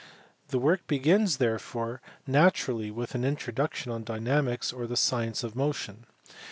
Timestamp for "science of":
4.97-5.55